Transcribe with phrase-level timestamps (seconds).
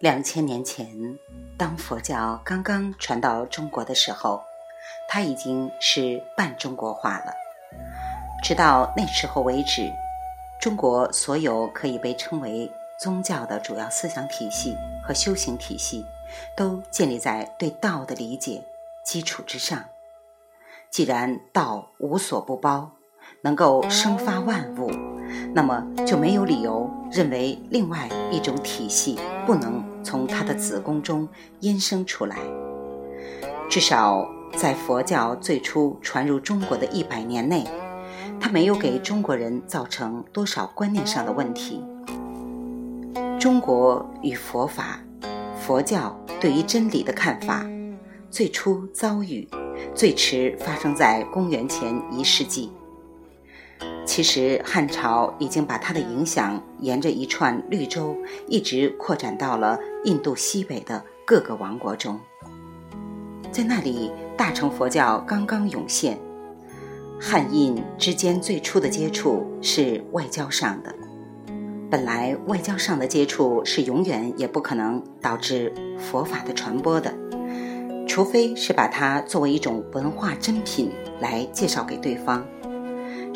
[0.00, 0.86] 两千年前，
[1.56, 4.40] 当佛教刚刚传到中国的时候，
[5.08, 7.32] 它已经是半中国化了。
[8.40, 9.92] 直到那时候为止，
[10.60, 12.70] 中国所有可以被称为
[13.00, 16.06] 宗教的主要思想体系和修行体系，
[16.56, 18.62] 都建立在对道的理解
[19.04, 19.84] 基础之上。
[20.90, 22.92] 既然道无所不包，
[23.42, 25.07] 能够生发万物。
[25.54, 31.26] 那么就没有理由认为另外一种体系不能从它的子宫中
[31.62, 32.36] 衍生出来。
[33.70, 37.66] 至少在佛教最初传入中国的一百年内，
[38.40, 41.84] 它没有给中国人造成多少观念上的问题。
[43.38, 45.00] 中国与佛法、
[45.60, 47.66] 佛教对于真理的看法，
[48.30, 49.48] 最初遭遇，
[49.94, 52.72] 最迟发生在公元前一世纪。
[54.04, 62.18] 其实汉朝已经把它的影响沿着一串绿洲，一直扩展到了印度西北的各个王国中。
[63.52, 66.18] 在那里，大乘佛教刚刚涌现，
[67.20, 70.94] 汉印之间最初的接触是外交上的。
[71.90, 77.14] 本来外交上的接触是永远也不可能导致佛法的传播的，
[78.06, 82.46] 除非是把它作为一种文化珍品来介绍给对方。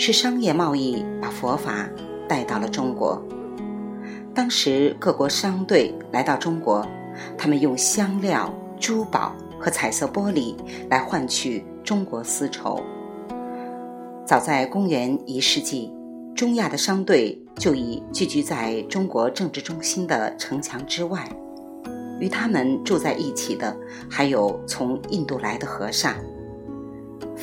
[0.05, 1.89] 是商业贸易把佛法
[2.29, 3.23] 带到了中国。
[4.35, 6.85] 当时各国商队来到中国，
[7.39, 10.57] 他们用香料、珠宝和彩色玻璃
[10.91, 12.83] 来换取中国丝绸。
[14.27, 15.93] 早在公元一世纪，
[16.35, 21.29] 中亚的商队就已聚居在中国政治中心的城墙之外。
[22.19, 23.77] 与他们住在一起的
[24.11, 26.17] 还有从印度来的和尚。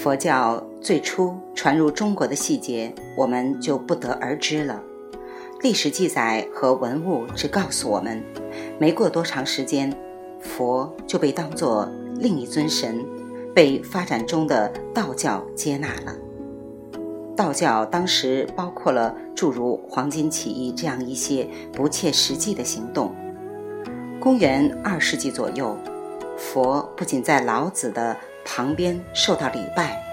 [0.01, 4.81] 佛教最初传入中国的细节，我们就不得而知了。
[5.61, 8.23] 历史记载和文物只告诉我们，
[8.79, 9.93] 没过多长时间，
[10.39, 13.05] 佛就被当作另一尊神，
[13.53, 16.15] 被发展中的道教接纳了。
[17.35, 23.13] 道教当时包括了诸如黄巾起义这样一些不切实际的行动。
[24.17, 25.77] 公元二世纪左右，
[26.37, 28.15] 佛不仅在老子的。
[28.51, 30.03] 旁边受到礼拜，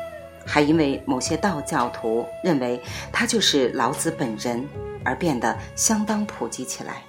[0.44, 2.80] 还因为某些道教徒认为
[3.10, 4.68] 他就是老子本人
[5.02, 7.02] 而变得相当普及起来。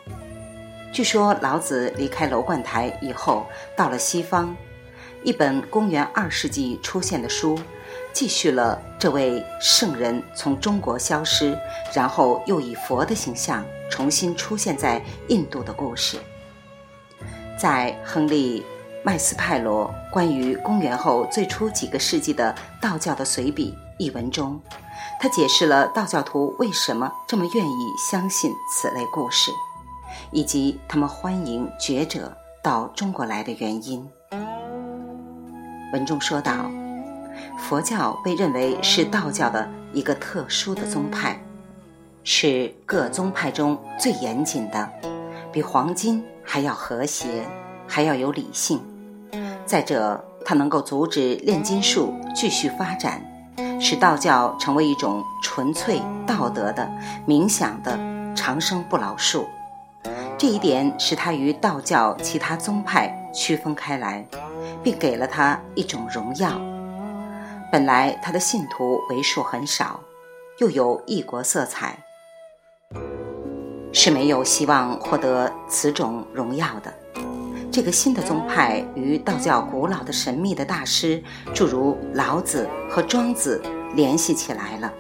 [0.93, 3.45] 据说老子离开楼观台以后，
[3.75, 4.55] 到了西方，
[5.21, 7.59] 一本公元二世纪出现的书，
[8.13, 11.55] 继续了这位圣人从中国消失，
[11.93, 16.17] 然后又以佛的形象重新出现在印度的故事。
[17.59, 18.65] 在亨利。
[19.07, 24.59] 麦斯派罗关于公元后最初几个世纪的道教的随笔一文中，
[25.17, 29.49] 他解释了道教徒为什么这么愿意相信此类故事，
[30.29, 34.05] 以及他们欢迎觉者到中国来的原因。
[35.93, 36.69] 文中说道
[37.57, 41.41] ：“佛教被认为是道教的一个特殊的宗派，
[42.25, 44.91] 是各宗派中最严谨的，
[45.49, 47.47] 比黄金还要和谐，
[47.87, 48.81] 还要有理性。”
[49.67, 53.21] 再者，它能够阻止炼金术继续发展，
[53.81, 56.89] 使道教成为一种纯粹道德的、
[57.27, 57.99] 冥想的
[58.33, 59.45] 长生不老术。
[60.37, 64.25] 这一点使它与道教其他宗派区分开来，
[64.81, 66.51] 并给了它一种荣耀。
[67.69, 69.99] 本来它的信徒为数很少，
[70.59, 71.97] 又有异国色彩，
[73.91, 76.93] 是没有希望获得此种荣耀的。
[77.77, 81.21] 这个新的宗派与道教古老的神秘的大师，
[81.53, 83.61] 诸如老子和庄子
[83.93, 84.91] 联系起来了，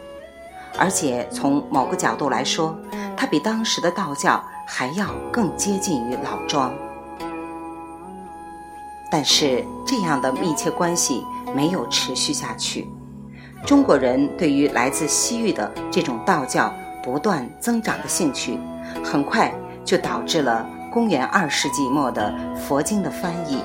[0.77, 2.77] 而且从某个角度来说，
[3.17, 6.71] 它比当时的道教还要更接近于老庄。
[9.09, 11.25] 但是这样的密切关系
[11.55, 12.87] 没有持续下去，
[13.65, 16.71] 中国人对于来自西域的这种道教
[17.03, 18.59] 不断增长的兴趣，
[19.03, 19.51] 很快
[19.83, 20.63] 就导致了。
[20.91, 23.61] 公元二世纪末的佛经的翻译，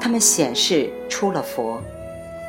[0.00, 1.82] 他们显示出了佛、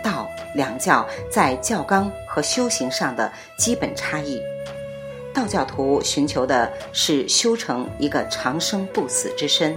[0.04, 4.42] 道两教在教纲和修行上的基本差异。
[5.34, 9.76] 道教徒寻求的是修成一个长生不死之身，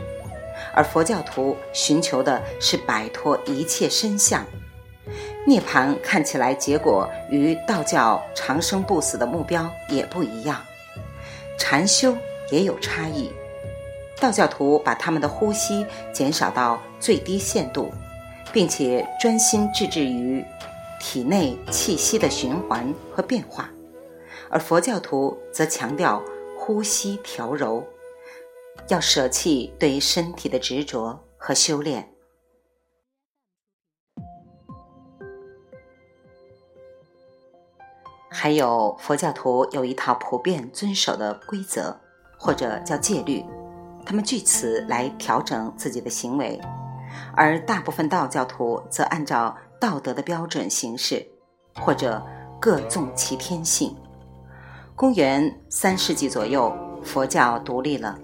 [0.75, 4.45] 而佛教徒寻求的是摆脱一切身相。
[5.47, 10.61] 涅槃看起来结果与道教长生不死的目标也不一样，
[11.59, 12.17] 禅修
[12.51, 13.31] 也有差异。
[14.23, 17.91] 道教徒把他们的呼吸减少到最低限度，
[18.53, 20.45] 并且专心致志于
[21.01, 23.69] 体内气息的循环和变化，
[24.49, 26.23] 而佛教徒则强调
[26.57, 27.85] 呼吸调柔，
[28.87, 32.09] 要舍弃对身体的执着和修炼。
[38.31, 42.01] 还有佛教徒有一套普遍遵守的规则，
[42.39, 43.45] 或者叫戒律，
[44.05, 46.61] 他们据此来调整自己的行为；
[47.35, 51.27] 而大部分道教徒则按照道德的标准行事，
[51.81, 52.25] 或者
[52.61, 53.97] 各纵其天性。
[54.95, 58.19] 公元三世纪左右，佛教独立了，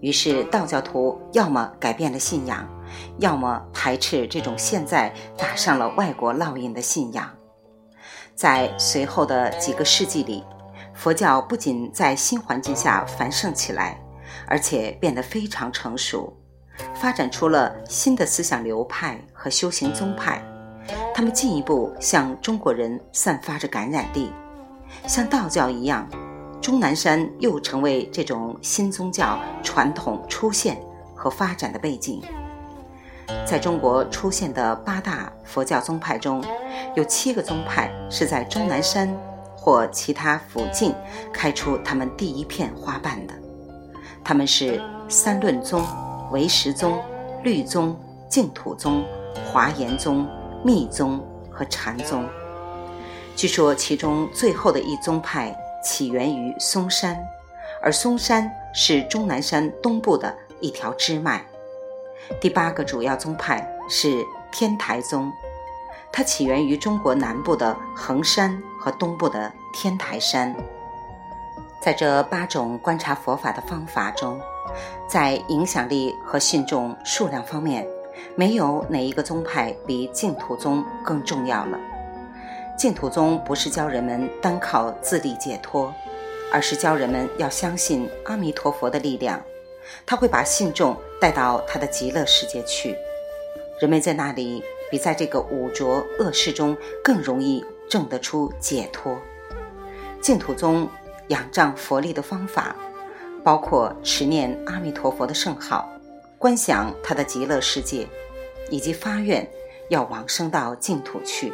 [0.00, 2.66] 于是道教徒要么改变了信仰，
[3.18, 7.28] 要么排斥这种现在打上了外国烙印的信仰。
[8.34, 10.42] 在随后的几个世纪里，
[10.94, 14.00] 佛教不仅在新环境下繁盛起来，
[14.46, 16.32] 而且变得非常成熟，
[16.94, 20.42] 发展出了新的思想流派和修行宗派。
[21.14, 24.30] 他们进一步向中国人散发着感染力，
[25.06, 26.08] 像道教一样，
[26.60, 30.80] 终南山又成为这种新宗教传统出现
[31.14, 32.22] 和发展的背景。
[33.44, 36.44] 在中国出现的八大佛教宗派中，
[36.94, 39.12] 有七个宗派是在终南山
[39.56, 40.94] 或其他附近
[41.32, 43.34] 开出他们第一片花瓣的。
[44.26, 45.86] 他们是三论宗、
[46.32, 47.00] 唯识宗、
[47.44, 47.96] 律宗、
[48.28, 49.04] 净土宗、
[49.44, 50.26] 华严宗、
[50.64, 52.28] 密宗和禅宗。
[53.36, 57.16] 据说其中最后的一宗派起源于嵩山，
[57.80, 61.46] 而嵩山是终南山东部的一条支脉。
[62.40, 65.30] 第八个主要宗派是天台宗，
[66.10, 70.52] 它起源于中国南部的衡山和东部的天台山。
[71.80, 74.40] 在这八种观察佛法的方法中，
[75.08, 77.86] 在影响力和信众数量方面，
[78.34, 81.78] 没有哪一个宗派比净土宗更重要了。
[82.76, 85.94] 净土宗不是教人们单靠自力解脱，
[86.52, 89.40] 而是教人们要相信阿弥陀佛的力量。
[90.04, 92.96] 他会把信众带到他的极乐世界去，
[93.80, 99.16] 人们在那里比在这个五浊恶世中更容易证得出解脱。
[100.20, 100.88] 净土宗
[101.28, 102.74] 仰仗佛力的方法，
[103.42, 105.88] 包括持念阿弥陀佛的圣号，
[106.38, 108.06] 观想他的极乐世界，
[108.70, 109.48] 以及发愿
[109.88, 111.52] 要往生到净土去。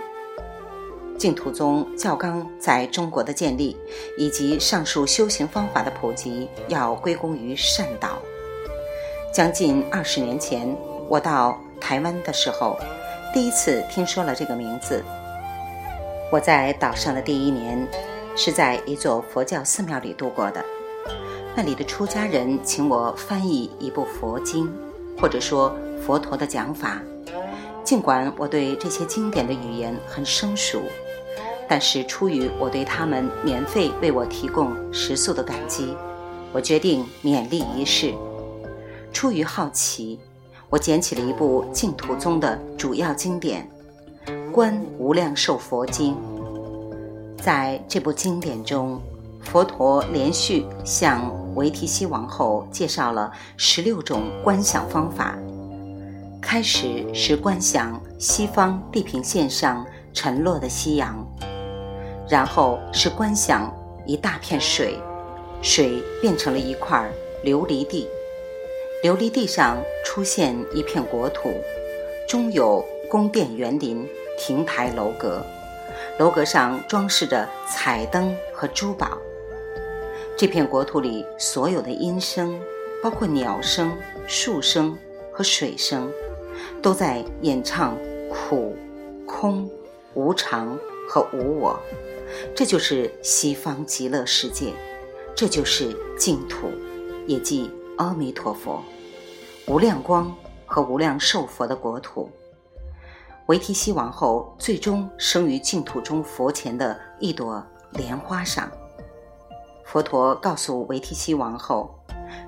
[1.19, 3.77] 净土宗教纲在中国的建立，
[4.19, 8.19] 以及上述修行方法的普及，要归功于善导。
[9.33, 10.77] 将近二十年前，
[11.09, 12.77] 我到台湾的时候，
[13.33, 15.05] 第一次听说了这个名字。
[16.33, 17.87] 我在岛上的第一年，
[18.37, 20.65] 是在一座佛教寺庙里度过的。
[21.55, 24.73] 那里的出家人请我翻译一部佛经，
[25.19, 25.75] 或者说
[26.05, 27.01] 佛陀的讲法。
[27.85, 30.81] 尽管我对这些经典的语言很生疏。
[31.69, 35.97] 但是出于我对他们免费为我提供食宿的感激，
[36.53, 38.13] 我决定勉力一试。
[39.11, 40.19] 出于好奇，
[40.69, 43.67] 我捡起了一部净土宗的主要经典
[44.51, 46.15] 《观无量寿佛经》。
[47.37, 49.01] 在这部经典中，
[49.41, 55.37] 佛陀连续向维提西王后介绍了十六种观想方法。
[56.41, 61.27] 开始是观想西方地平线上沉落的夕阳。
[62.29, 63.71] 然后是观想
[64.07, 64.99] 一大片水，
[65.61, 67.11] 水变成了一块
[67.45, 68.09] 琉璃地，
[69.05, 71.53] 琉璃地上出现一片国土，
[72.27, 74.09] 中有宫殿园林、
[74.39, 75.45] 亭台楼阁，
[76.19, 79.19] 楼阁上装饰着彩灯和珠宝。
[80.37, 82.59] 这片国土里所有的音声，
[83.03, 83.97] 包括鸟声、
[84.27, 84.97] 树声
[85.33, 86.11] 和水声，
[86.81, 87.97] 都在演唱
[88.29, 88.77] 苦、
[89.27, 89.71] 空、
[90.15, 91.79] 无常和无我。
[92.55, 94.73] 这就是西方极乐世界，
[95.35, 96.71] 这就是净土，
[97.27, 98.83] 也即阿弥陀佛、
[99.67, 100.35] 无量光
[100.65, 102.31] 和无量寿佛的国土。
[103.47, 108.71] 维提西王后最终生于净土中佛前的一朵莲花上。
[109.85, 111.95] 佛陀告诉维提西王后，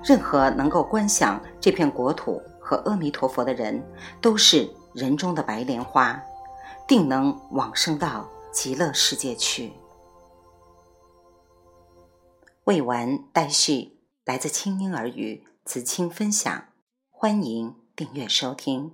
[0.03, 3.83] 任何能够观想这片国土和阿弥陀佛的人，
[4.21, 6.19] 都是人中的白莲花，
[6.87, 8.25] 定能往生到。
[8.55, 9.73] 极乐世界去。
[12.63, 16.69] 未完待续，来自清音儿语子清分享，
[17.11, 18.93] 欢迎订阅收听。